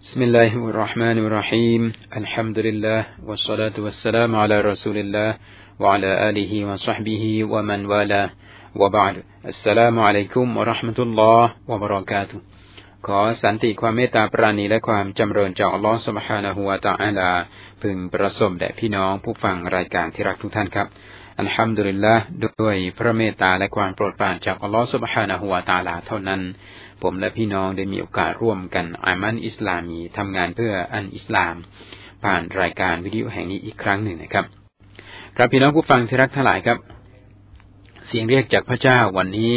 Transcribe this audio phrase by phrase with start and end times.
[0.00, 1.82] بسم الله الرحمن الرحيم
[2.16, 5.30] الحمد لله والصلاة والسلام على رسول الله
[5.82, 8.30] وعلى آله وصحبه ومن والاه
[8.80, 9.14] وبعد
[9.52, 12.40] السلام عليكم ورحمة الله وبركاته
[13.06, 17.30] ขอสันติความเมตตาปราณีและความจำเริญจากอัลลอฮฺสุบฮานะฮูวาตาอัลา
[17.82, 20.86] พึงประสมแด่พี่น้องผู้ฟังรายการที่รักทุกท่านครับ
[21.40, 22.14] อัลฮัมดุลิลละ
[22.44, 26.40] ด้วยพระเมตตาและความโปรดปรานจากอัลลอฮฺสุบฮานะฮูวาตาลาเท่านั้น
[27.01, 31.55] ผมและพี่น้องได้มีโอกาสร่วมกันอามันอิสลามีทำงานเพื่ออันอิสลาม
[32.23, 34.45] ผ่านรายการวิดีโอแห่งนี้อีกครั้งหนึ่งนะครับ
[35.35, 36.77] ครับพี่น้องผู้ฟังที่รักทั้งหลายครับ
[38.07, 39.53] เสียงเรียกจากพระเจ้าวันนี้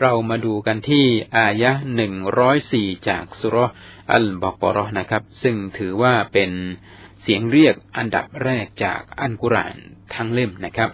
[0.00, 1.04] เรามาดูกันที่
[1.36, 3.56] อายะหนึ่งร้อยสี่จากสุร
[4.12, 6.50] อัลบากรอนะครับ ซึ่งถือว่าเป็น
[7.22, 9.76] เสียงเรียกอันดับแรกจากอันกุราน
[10.14, 10.90] ทั้งเล่มนะครับ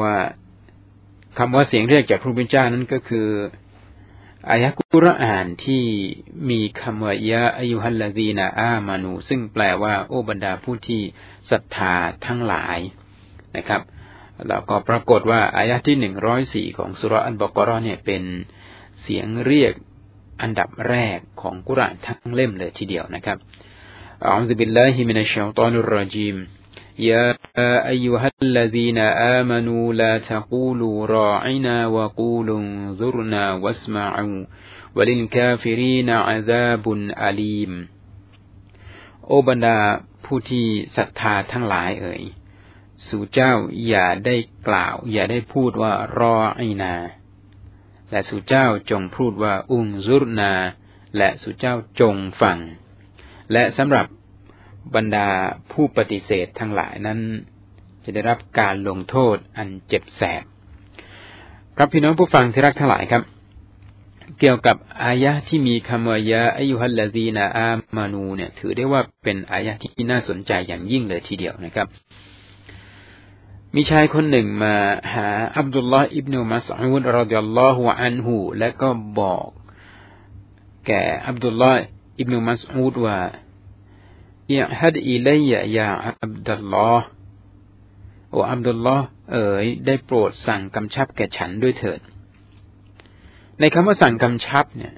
[0.00, 0.16] ว่า
[1.38, 3.28] คำว่าเสียงเรียกจากพระพุทธเจ้านั้นก็คือ
[4.50, 5.84] อายะกุรอานที่
[6.50, 11.02] มีคำว่ายะอายุฮัลลาดีนาอามานู ซึ่งแปลว่าโอบรรดาผู้ที่
[11.50, 11.94] ศรัทธา
[12.26, 12.78] ทั้งหลาย
[13.56, 13.82] นะครับ
[14.48, 18.22] แล้วก็ปรากฏว่าอายะที่หนึ่งร้อยสี่ของสุรอันบกรอเนี่ยเป็น
[19.00, 19.72] เสียงเรียก
[20.42, 23.38] อันดับแรกของกุรอานทั้งเล่มเลยทีเดียวนะครับ
[24.22, 26.36] อัลลอฮฺบิลลาฮิมินัชชัยตานุรรจีม
[26.99, 27.35] يا
[27.93, 28.97] أيها الذين
[29.37, 34.45] آمنوا لا تقولوا راعنا وقولوا انظرنا واسمعوا
[34.95, 36.85] وللكافرين عذاب
[37.29, 37.73] أليم
[39.27, 39.79] โอบรรดา
[40.25, 42.23] ผู้ที่ศรัทธาทั้งหลายเอ่ย
[43.07, 43.53] สู่เจ้า
[43.87, 44.35] อย่าได้
[44.67, 46.95] กล่าว อย่าได้พูดว่ารอไอนา
[48.11, 50.53] และสู่เจ้าจงพูดว่าอุงซุรนา
[51.17, 52.57] และสู่เจ้าจงฟัง
[53.51, 54.05] และสำหรับ
[54.94, 55.28] บรรดา
[55.72, 57.20] ผู้ปฏิเสธทั้งหลายนั้น
[58.04, 60.44] จะได้รับการลงโทษอันเจ็บแสบ
[61.76, 63.22] ครับพี่น้องผู้ฟังที่รักทั้งหลายครับ
[64.40, 71.86] เกี่ยวกับอายะที่มีคำว่ายะอายุฮัลลาซีนาอามานูเนี่ย ถือได้ว่าเป็นอายะที่น่าสนใจอย่างยิ่งเลยทีเดียวนะครับ
[73.74, 74.74] มีชายคนหนึ่งมา
[75.14, 78.88] หาอับดุลลอฮ์อิบนุมัสอูดรดิยัลลอฮุอันหูและก็
[79.20, 79.48] บอก
[80.86, 81.78] แก่อับดุลลอฮ์
[82.18, 83.18] อิบนุมัสอูดว่า
[84.50, 85.88] อิฮัดอิลัยยา
[86.22, 87.06] อับดุลลอฮ์
[88.30, 92.00] โออับดุลลอฮ์เอ๋ยได้โปรดสั่งกำชับแก่ฉันด้วยเถิด
[93.60, 94.94] ในคำว่าสั่งกำชับเนี่ย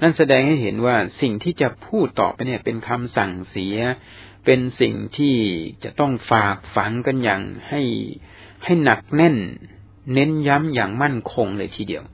[0.00, 3.76] นั่นแสดงให้เห็นว่าสิ่งที่จะพูดต่อไปเนี่ยเป็นคำสั่งเสีย
[4.44, 5.36] เป็นสิ่งที่
[5.84, 7.82] จะต้องฝากฝังกันอย่างให้
[8.64, 9.36] ให้หนักแน่น
[10.14, 12.04] เน้นย้ำอย่างมั่นคงเลยทีเดียว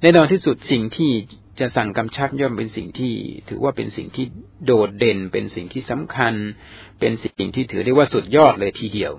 [0.00, 1.10] ในตอนที่สุดสิ่งที่
[1.59, 3.13] จะสั่งกำชับย่อมเป็นสิ่งที่
[3.49, 4.25] ถือว่าเป็นสิ่งที่
[4.65, 6.33] โดดเด่น เป็นสิ่งที่สำคัญ
[6.99, 9.13] เป็นสิ่งที่ถือได้ว่าสุดยอดเลยทีเดียว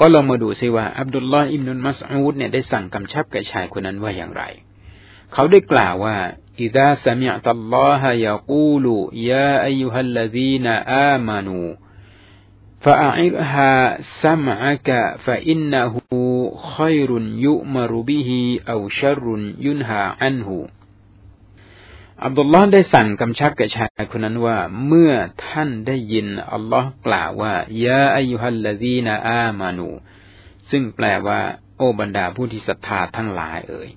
[0.00, 4.42] ก็ลองมาดูซิว่า อับดุลลอฮ์อิมนุนมัสอูดเนี่ยได้สั่งกำชับแก่ชายคนนั้นว่าอย่างไร
[5.32, 6.16] เขาได้กล่าวว่า
[6.62, 8.94] อิดาสมิอัตัลลอฮะยากูลู
[9.30, 11.60] ยาอายุฮัลลดีนอามานู
[12.84, 13.72] فأعرها
[14.24, 14.90] سمعك
[15.24, 15.92] فإنه
[16.76, 17.10] خير
[17.46, 19.26] يؤمر به أو شر
[19.66, 20.48] ينهى عنه
[22.25, 24.57] อับดุลลอฮ์ได้สั่งกำชับแก่ชายคนนั้นว่า
[24.87, 25.11] เมื่อ
[25.47, 27.53] ท่านได้ยินอัลลอฮ์กล่าวว่า
[27.85, 29.89] ยาอายุฮัลลาดีนาอามานู
[30.69, 31.41] ซึ่งแปลว่า
[31.77, 33.89] โอ้บรรดาผู้ที่ศรัทธาทั้งหลายเอ่ย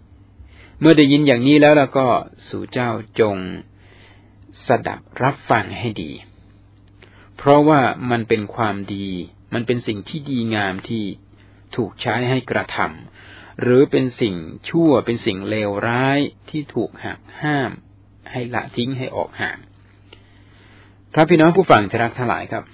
[0.80, 2.08] เมื่อได้ยินอย่างนี้แล้วแล้วก็
[2.48, 2.90] สู่เจ้า
[3.20, 3.36] จง
[4.66, 6.12] สดับรับฟังให้ดี
[7.36, 9.08] เพราะว่ามันเป็นความดี
[9.54, 11.04] มันเป็นสิ่งที่ดีงามที่
[11.76, 14.34] ถูกใช้ให้กระทำหรือเป็นสิ่ง
[14.68, 16.18] ชั่วเป็นสิ่งเลวร้าย
[16.50, 17.72] ที่ถูกหักห้าม
[18.32, 19.58] ให้ละทิ้งให้ออกห่าง
[21.14, 22.64] ครับพี่น้องผู้ฟังที่รักทั้งหลายครับ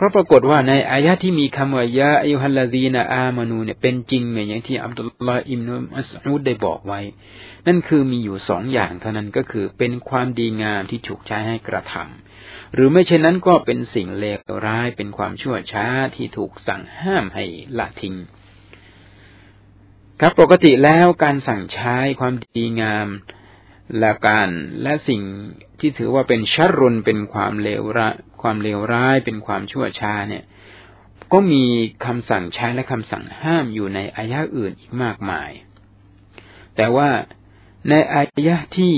[0.00, 7.00] ก็ปรากฏว่าในอายะที่มีคำว่ายะอายุฮัลลาดีนาอามานูเนี่ยเป็นจริงเหมือนอย่างที่อับดุลลอฮ์อิมนุมัสอูดได้บอกไว้
[7.66, 15.86] นั่นคือมีอยู่สองอย่างเท่านั้นก็คือเป็นความดีงามที่ถูกใช้ให้กระทำหรือไม่เช่นนั้นก็เป็นสิ่งเลวร้ายเป็นความชั่วช้า
[16.16, 17.44] ที่ถูกสั่งห้ามให้
[17.78, 18.16] ละทิ้ง
[20.20, 23.08] ครับปกติแล้วการสั่งใช้ความดีงาม
[23.98, 24.48] และการ
[24.82, 25.22] และสิ่ง
[25.80, 30.44] ที่ถือว่าเป็นชัรุนเป็นความเลวร้ายความเลวร้ายเป็นความชั่วช้าเนี่ย
[31.32, 31.64] ก็มี
[32.06, 35.50] คำสั่งใช้และคำสั่งห้ามอยู่ในอายะอื่นอีกมากมาย
[36.76, 37.10] แต่ว่า
[37.90, 38.94] ในอายะที่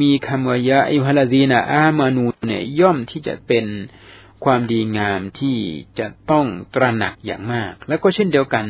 [0.00, 3.66] มีคำว่ายะอิฮลาดีนาอามานูเนี่ยย่อมที่จะเป็น
[4.44, 5.56] ความดีงามที่
[5.98, 8.64] จะต้องตระหนักอย่างมาก แล้วก็เช่นเดียวกัน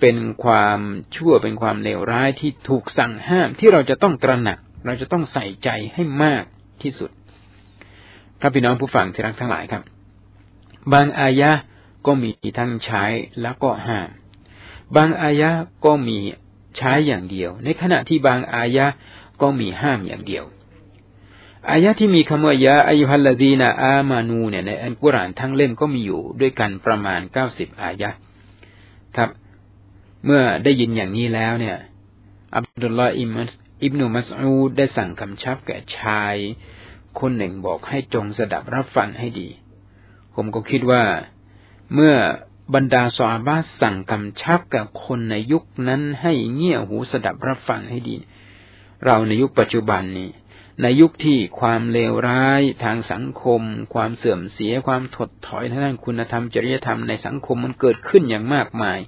[0.00, 0.78] เป็นความ
[1.16, 6.44] ชั่วเป็นความเลวร้ายที่ถูกสั่งห้ามที่เราจะต้องตระหนัก เราจะต้องใส่ใจให้มาก
[6.82, 7.10] ที่สุด
[8.40, 9.82] พระพี่น้องผู้ฟังที่รักทั้งหลายครับ
[10.92, 11.50] บางอายะ
[12.06, 13.04] ก็มีทั้งใช้
[13.42, 14.08] แล้วก็ห้าม
[14.96, 15.50] บางอายะ
[15.84, 16.18] ก็มี
[16.76, 18.86] ใช้อย่างเดียว ในขณะที่บางอายะ
[19.42, 20.44] ก็มีห้ามอย่างเดียว
[21.70, 28.10] อายะที่มีคำว่ายะอายุฮัลลดีนาอามานูเนี่ยในอันกุรานทั้งเล่มก็มีอยู่ด้วยกันประมาณเก้าสิบอายะ
[29.16, 29.30] ครับ
[30.24, 31.76] เมื่อได้ยินอย่างนี้แล้วเนี่ย
[32.56, 33.36] อับดุลลาอิม
[33.82, 36.36] อิบนุมัสอูดได้สั่งคำชับแก่ชาย
[37.20, 39.48] คนหนึ่งบอกให้จงสดับรับฟังให้ดี
[40.34, 41.02] ผมก็คิดว่า
[41.94, 42.14] เมื่อ
[42.74, 48.16] บรรดาสอาบาสั่งกำชับกับคนในยุคนั้นให้เงี่ยหูสดับรับฟังให้ดี
[49.04, 50.30] เราในยุคปัจจุบันนี้
[50.82, 53.62] ในยุคที่ความเลวร้ายทางสังคม
[53.94, 58.98] ความเสื่อมเสียความถดถอยทางด้านคุณธรรมจริยธรรมในสังคมมันเกิดขึ้นอย่างมากมาย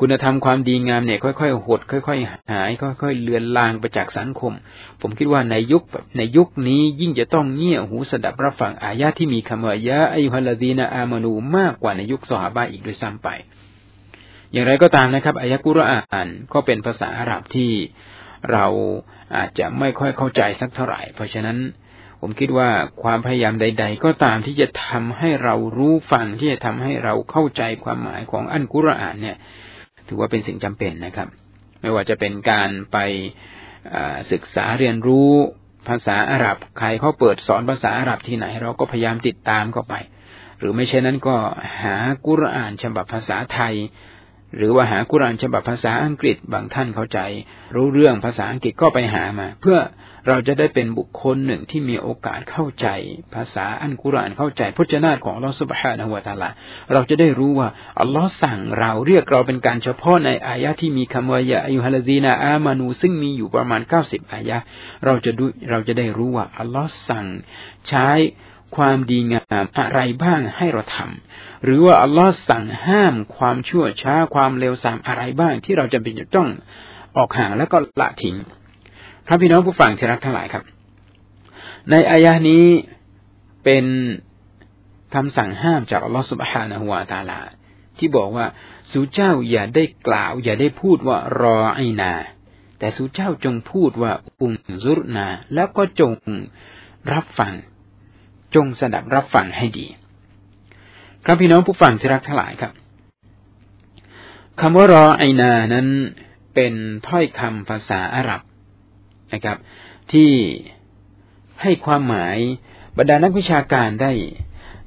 [0.00, 4.52] คุณธรรมความดีงามเนี่ยค่อยๆหด ค่อยๆหาย ค่อยๆเลือนลางไปจากสังคม
[5.00, 5.82] ผมคิดว่าในยุค
[6.16, 13.28] ในยุคนี้ยิ่งจะต้องเงี่ยหูสดับรับฟังอายะที่มีคำว่ายะอายุฮัลดีนาอามานูมากกว่าในยุคสหบาอีกด้วยซ้ำไป
[14.52, 17.70] อย่างไรก็ตามนะครับอายะกุรอานก็เป็นภาษาอาหรับที่
[18.52, 18.66] เรา
[19.36, 21.58] อาจจะไม่ค่อยเข้าใจสักเท่าไหร่ เพราะฉะนั้น
[22.20, 22.68] ผมคิดว่า
[23.02, 29.38] ความพยายามใด ๆ ก็ตามที่จะทำให้เรารู้ฟังที่จะทำให้เราเข้าใจความหมายของอันกุรอานเนี่ย
[30.10, 31.28] ถือว่าเป็นสิ่งจำเป็นนะครับ
[31.80, 32.98] ไม่ว่าจะเป็นการไป
[34.32, 35.30] ศึกษาเรียนรู้
[35.88, 39.94] ภาษาอาหรับ ใครเขาเปิดสอนภาษาอาหรับที่ไหน เราก็พยายามติดตามเข้าไป
[40.58, 41.36] หรือไม่เช่นนั้นก็
[41.82, 41.96] หา
[42.26, 43.74] กุรอานฉบับภาษาไทย
[44.56, 47.20] หรือว่าหากุรานฉบับภาษาอังกฤษ บางท่านเข้าใจ
[47.74, 49.78] รู้เรื่องภาษาอังกฤษก็ไปหามา เพื่อ
[50.28, 52.86] เราจะได้เป็นบุคคลหนึ่งที่มีโอกาสเข้าใจ
[53.34, 56.50] ภาษาอันกุรานเข้าใจพจนาของอัลลอฮฺสุบฮานะฮุวาตาลา
[56.92, 57.68] เราจะได้รู้ว่า
[58.00, 64.58] อัลลอฮ์สั่งเราเรียกเราเป็นการเฉพาะในอายะที่มีคำว่ายาอายุฮัลดีนาอามานูซึ่งมีอยู่ประมาณเก้าสิบอายะ
[65.04, 67.26] เราจะดูเราจะได้รู้ว่าอัลลอฮ์สั่ง
[67.88, 68.08] ใช้
[68.76, 76.48] ความดีงามอะไรบ้างให้เราทำหรือว่าอัลลอฮ์สั่งห้ามความชั่วช้าความเลวทรามอะไรบ้างที่เราจะเป็นจะต้อง
[77.16, 78.36] ออกห่างแล้วก็ละทิ้ง
[79.32, 80.64] พระพี่น้องผู้ฟังที่รักทั้งหลายครับ
[81.90, 82.64] ในอายะนี้
[83.64, 83.84] เป็น
[85.14, 87.40] คำสั่งห้ามจากอัลลอฮ์สุบฮานะฮุวาตาลา
[87.98, 88.46] ที่บอกว่า
[88.92, 92.12] สู่เจ้าอย่าได้กล่าว อย่าได้พูดว่ารอไอนา
[92.78, 94.54] แต่สู่เจ้าจงพูดว่าอุน
[94.84, 96.12] ซุรนา แล้วก็จง
[97.12, 97.52] รับฟัง
[98.54, 99.86] จงสดับรับฟังให้ดี
[101.24, 102.72] ครับพี่น้องผู้ฟังที่รักทั้งหลายครับ
[104.60, 105.88] คำว่ารอไอนานั้น
[106.54, 106.74] เป็น
[107.08, 108.40] ถ้อยคำภาษาอาหรับ
[109.34, 109.56] นะครับ
[110.12, 110.30] ที่
[111.62, 112.36] ให้ความหมาย
[112.98, 114.12] บรรดานักวิชาการได้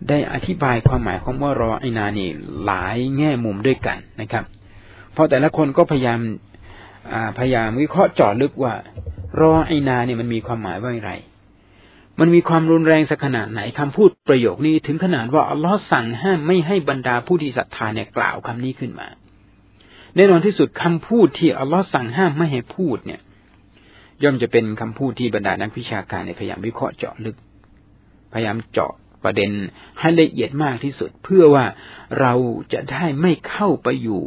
[0.10, 2.30] ได้อธิบายความหมายของว่ารอไอนานี่
[2.66, 4.44] หลายแง่มุมด้วยกันนะครับ
[5.14, 6.20] เพราะแต่ละคนก็พยายาม
[7.38, 8.74] พยายามวิเคราะห์เจาะลึกว่า
[9.42, 11.14] รอไอนาเนี่ยมันมีความหมายว่าอย่างไร
[12.20, 19.08] มันมีความรุนแรงสักขนาดไหนคำพูดประโยคนี้ถึงขนาดว่าอัลลอฮ์สั่งห้ามไม่ให้บรรดาผู้ที่ศรัทธาเนี่ยกล่าวคำนี้ขึ้นมา
[20.16, 23.22] แน่นอนที่สุดคำพูดที่อัลลอฮ์สั่งห้ามไม่ให้พูดเนี่ย
[24.24, 27.38] ย่อมจะเป็นคำพูดที่บรรดานักวิชาการในพยายามวิเคราะห์เจาะลึก
[28.34, 28.94] พยายามเจาะ
[29.24, 29.52] ประเด็น
[30.00, 31.66] ให้ละเอียดมากที่สุด เพื่อว่า
[32.20, 32.34] เรา
[32.74, 34.22] จะได้ไม่เข้าไปอยู่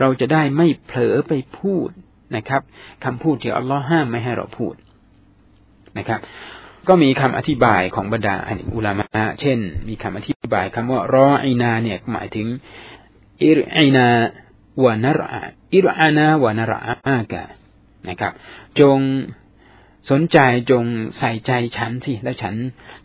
[0.00, 1.88] เราจะได้ไม่เผลอไปพูด
[2.36, 2.62] นะครับ
[3.04, 4.74] คำพูดที่อัลลอฮ์ห้ามไม่ให้เราพูด
[5.98, 6.20] นะครับ
[6.88, 8.34] ก็มีคำอธิบายของบรรดา
[8.74, 9.58] อุลามะเช่น
[9.88, 12.46] มีคำอธิบายคำว่ารอไอนาเนี่ยหมายถึง
[13.42, 14.08] อิรไอนา
[14.84, 15.34] วานรอ
[15.74, 16.74] อิรอานาวานร
[17.06, 17.42] อากะ
[18.08, 18.32] นะครับ
[18.80, 18.98] จง
[20.10, 20.38] สนใจ
[20.70, 20.84] จง
[21.18, 22.54] ใส่ใจฉันสิและฉัน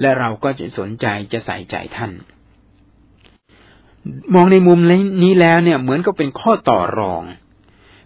[0.02, 2.12] และเราก็จะสนใจจะใส่ใจท่าน
[4.34, 4.80] มองในมุม
[5.24, 7.24] นี้แล้วเนี่ย เหมือนก็เป็นข้อต่อรอง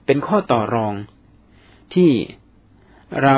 [0.06, 0.94] เป็นข้อต่อรอง
[1.94, 2.12] ที่
[3.24, 3.38] เรา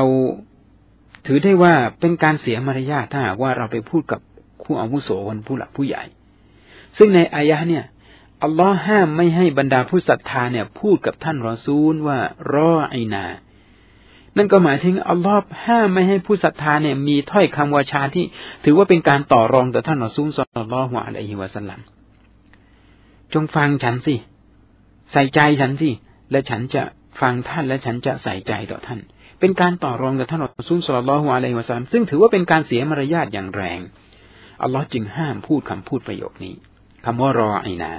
[1.26, 4.20] ถือได้ว่าเป็นการเสียมารยาทถ้าหากว่าเราไปพูดกับ
[4.64, 6.04] คู่อาวุโสคนผู้หลักผู้ใหญ่
[6.98, 7.86] ซึ่งในอายะเนี่ย
[8.44, 12.20] อัลลอฮ์ห้ามไม่ให้บรรดาผู้ศรัทธาเนี่ย พูดกับท่านรอซูลว่า
[12.54, 13.26] รอไอนา
[14.38, 18.26] นั่นก็หมายถึงอัลลอฮ์ห้ามไม่ให้ผู้ศรัทธาเนี่ยมีถ้อยคำวาชาที่
[18.66, 21.80] ถือว่าเป็นการต่อรองต่อท่านรอซูลสอลลอฮวะอะลัยฮิวะสัลลัม
[23.34, 24.16] จงฟังฉันสิ
[25.12, 25.92] ใส่ใจฉันสิ
[26.32, 26.84] และฉันจะ
[27.22, 29.00] ฟังท่านและฉันจะใส่ใจต่อท่าน
[29.40, 33.80] เป็นการต่อรองกับท่านอัลซุลสลลัลลอฮุอะลัยฮิวะสัลลัมซึ่งถือว่าเป็นการเสียมารยาทอย่างแรง
[34.64, 36.54] อัลลอฮ์จึงห้ามพูดคำพูดประโยคนี้
[37.06, 37.92] คำว่ารอไอนา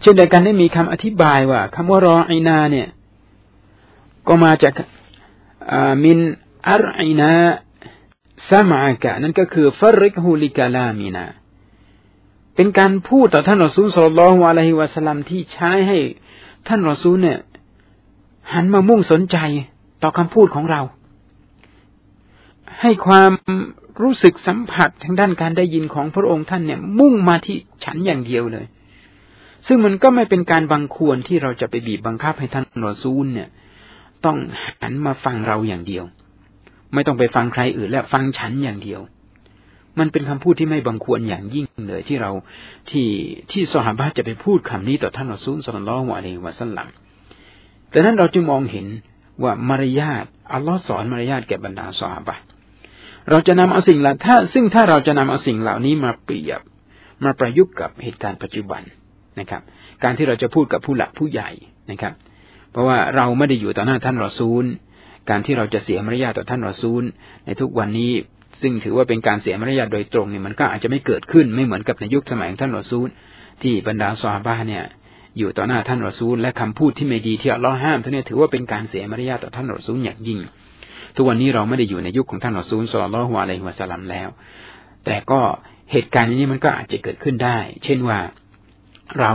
[0.00, 2.88] เช่นเดียวกันได้มีคำอธิบายว่าคำว่ารอไอนาเนี่ย
[4.28, 4.74] ก็มาจาก
[6.04, 6.18] มิน
[6.68, 7.32] อัรไอนา
[8.48, 11.26] สมากะนั่นก็คือฟริกฮูลิกาลามีนา
[12.56, 15.98] เป็นการพูดต่อท่านรอซูลสลลัลลอฮุอะลัยฮิวะสลลัมที่ใช้ให้
[16.68, 17.38] ท่านรอซูลเนี่ย
[18.52, 19.36] หันมามุ่งสนใจ
[20.02, 20.82] ต่อคำพูดของเรา
[22.80, 23.32] ให้ความ
[24.02, 28.66] รู้สึกสัมผัสทางด้านการได้ยินของพระองค์ท่านเนี่ย มุ่งมาที่ฉันอย่างเดียวเลย
[29.66, 33.48] ซึ่งมันก็ไม่เป็นการบังควรที่เราจะไปบีบบังคับให้ท่านรอซูลเนี่ย
[34.26, 34.38] ต้อง
[34.82, 36.04] หันมาฟังเราอย่างเดียว
[36.94, 39.00] ไม่ต้องไปฟังใครอื่นและฟังฉันอย่างเดียว
[39.98, 42.30] มันเป็นคำพูดที่ไม่บังควรอย่างยิ่งเลยที่เรา
[42.90, 43.08] ที่
[43.50, 46.88] ที่สหบาจะไปพูดคำนี้ต่อท่านอัสูลสุลลัลฮวอะลัยวะสัลลัม
[47.92, 48.86] ดังนั้นเราจึงมองเห็น
[49.42, 52.36] ว่ามารยาทอัลลอฮ์สอนมารยาทแก่บรรดาสหบะ
[53.30, 56.60] เราจะนำเอาสิ่งเหล่าถ้า ซึ่งถ้าเราจะนำเอาสิ่งเหล่านี้มาเปรียบ
[57.24, 58.82] มาประยุกต์กับเหตุการณ์ปัจจุบัน
[59.40, 59.62] นะครับ
[60.02, 61.50] การที่เราจะพูดกับผู้หลักผู้ใหญ่
[61.90, 62.12] นะครับ
[62.72, 64.64] เพราะว่าเราไม่ได้อยู่ต่อหน้าท่านรอซูล
[65.30, 67.02] การที่เราจะเสียมารยาทต่อท่านรอซูล
[67.46, 68.12] ในทุกวันนี้
[68.60, 73.08] ซึ่งถือว่าเป็นการเสียมารยาทโดยตรงเนี่ยมันก็อาจจะไม่เกิดขึ้นไม่เหมือนกับในยุคสมัยของท่านรอซูล
[73.62, 74.84] ที่บรรดาซอฮาบะเนี่ย
[75.38, 80.38] อยู่ต่อหน้าท่านรอซูล และคำพูดที่ไม่ดีที่อัลลอฮ์ห้ามท่านเนี่ยถือว่าเป็นการเสียมารยาทต่อท่านรอซูลอย่างยิ่ง
[81.16, 84.28] ทุกวันนี้เราไม่ได้อยู่ในยุคของท่านรอซูลสุลลัลฮวาอะลัยฮิวะสัลลัมแล้ว
[85.04, 85.40] แต่ก็
[85.92, 88.18] เหตุการณ์นี้มันก็อาจจะเกิดขึ้นได้ เช่นว่า
[89.20, 89.32] เรา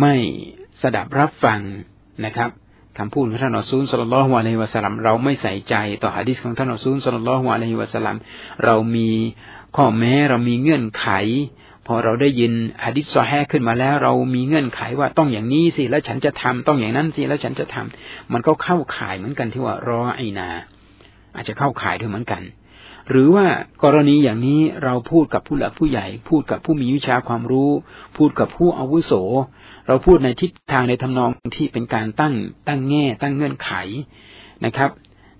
[0.00, 0.14] ไม่
[0.82, 1.60] สดับรับฟัง
[2.26, 2.50] นะครับ
[2.98, 8.16] คำพูดของท่านอัซูลสลลัลฮวาลัยวะสัลลัมเราไม่ใส่ใจต่อฮะดิษของท่านอัซูลสลลัลฮวาลัยวะสัลลัม
[8.64, 9.10] เรามี
[9.76, 11.08] ข้อแม้เรามีเงื่อนไข
[11.86, 12.52] พอเราได้ยิน
[12.84, 20.48] ฮะดิษซอแฮขึ้นมาแล้ว เรามีเงื่อนไขว่าต้องอย่างนี้สิแล้วฉันจะทำต้องอย่างนั้นสิแล้วฉันจะทำมันก็เข้าข่ายเหมือนกันที่ว่ารอไอนา
[21.36, 22.42] อาจจะเข้าข่ายด้วยเหมือนกัน
[23.10, 23.46] หรือว่า
[23.82, 27.70] กรณีอย่างนี้เราพูดกับผู้หลักผู้ใหญ่ พูดกับผู้มีวิชาความรู้
[28.16, 29.12] พูดกับผู้อาวุโส
[29.86, 32.34] เราพูดในทิศทางในทำนองที่เป็นการตั้ง
[32.68, 33.70] ตั้งแง่ ตั้งเงื่อนไข
[34.64, 34.90] นะครับ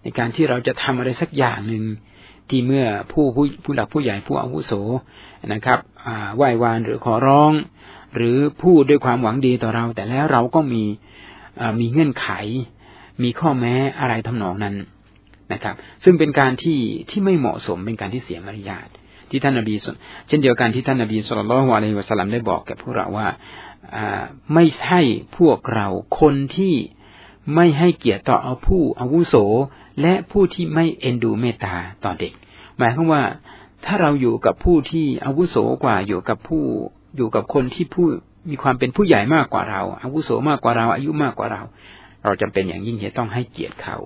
[0.02, 1.84] ในการที่เราจะทำอะไรสักอย่างหนึ่ง
[2.48, 4.72] ที่เมื่อผู้ผู้ผู้หลักผู้ใหญ่ผู้อาวุโส
[5.52, 5.78] นะครับ
[6.36, 7.52] ไหว้วานหรือขอร้อง
[8.16, 10.84] หรือพูดด้วยความหวังดีต่อเรา แต่แล้วเราก็มี
[11.80, 12.28] มีเงื่อนไข
[13.22, 14.76] มีข้อแม้อะไรทำนองนั้น
[15.52, 16.80] นะครับ ซึ่งเป็นการที่
[17.10, 18.88] ที่ไม่เหมาะสมเป็นการที่เสียมารยาท
[19.30, 19.74] ที่ท่านนบี
[20.28, 23.28] เช่นเดียวกันที่ท่านนบีสุลต่านละฮ์อะลัยฮิวะสัลลัมได้บอกแก่พวกเราว่า
[24.54, 25.00] ไม่ใช่
[25.38, 25.88] พวกเรา
[26.20, 26.74] คนที่
[27.54, 29.34] ไม่ให้เกียรติต่อเอาผู้อาวุโส
[30.00, 32.32] และผู้ที่ไม่เอ็นดูเมตตาต่อเด็ก
[32.78, 33.22] หมายความว่า
[33.86, 36.62] ถ้าเราอยู่กับผู้ที่อาวุโสกว่าอยู่กับผู้
[37.16, 38.06] อยู่กับคนที่ผู้
[38.50, 41.62] มีความเป็นผู้ใหญ่มากกว่าเราอาวุโสมากกว่าเราอายุมากกว่าเรา
[42.24, 43.96] เราจำเป็นอย่างยิ่งที่ต้องให้เกียรติเขา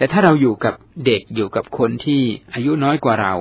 [0.00, 0.74] แต่ถ้าเราอยู่กับ
[1.06, 2.20] เด็กอยู่กับคนที่
[2.54, 3.34] อายุน้อยกว่าเรา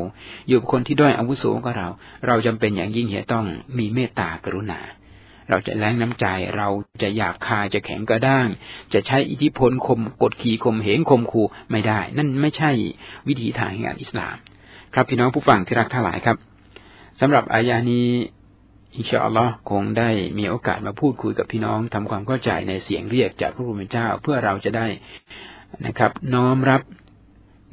[0.47, 1.87] อยู่กับคนที่ด้อยอาวุโสกว่าเรา
[2.27, 3.45] เราจำเป็นอย่างยิ่งที่ต้อง
[3.77, 4.79] มีเมตตากรุณา
[5.49, 6.25] เราจะแรงน้ำใจ
[6.57, 6.67] เรา
[7.01, 8.47] จะหยาบคายจะแข็งกระด้าง
[8.93, 12.71] จะใช้อิทธิพลคมกดขี่ข่มเหงข่มขู่ไม่ได้ นั่นไม่ใช่
[13.27, 14.35] วิธีทางแห่งอิสลาม
[14.93, 16.37] ครับพี่น้องผู้ฟังที่รักทั้งหลายครับ
[17.19, 18.07] สำหรับอายานี้
[18.95, 24.87] อินชาอัลลอฮ์คงได้มีโอกาสมาพูดคุยกับพี่น้องทำความเข้าใจในเสียงเรียกจากพระผู้เป็นเจ้า เพื่อเราจะได้
[25.85, 26.81] นะครับ น้อมรับ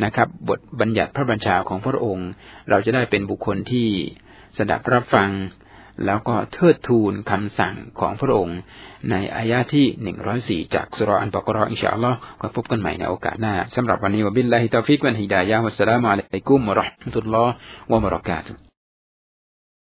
[0.05, 2.29] นะครับ บทบัญญัติพระบัญชาของพระองค์
[2.71, 3.89] เราจะได้เป็นบุคคลที่
[4.57, 5.31] สดับรับฟัง
[6.05, 8.59] แล้วก็เทิดทูนคำสั่งของพระองค์
[9.11, 17.53] ในอายะที่หนึ่งร้อยสี่จากซูเราะห์อัลบะเกาะเราะฮฺ إن شاء الله ก็พบกันใหม่ในโอกาสหน้าสำหรับวันนี้وبالله التوفيق والهداية والسلام عليكم ورحمة الله
[17.93, 18.66] وبركاته